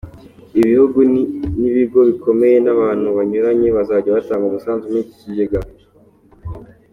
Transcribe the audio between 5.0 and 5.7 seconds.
iki kigega.